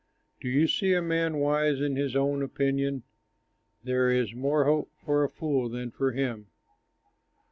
[0.39, 3.03] Do you see a man wise in his own opinion?
[3.83, 6.47] There is more hope for a fool than for him!